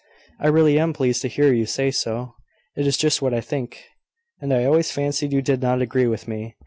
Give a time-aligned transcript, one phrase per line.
[0.39, 2.33] "I really am pleased to hear you say so.
[2.75, 3.83] It is just what I think;
[4.41, 6.55] and I always fancied you did not agree with me.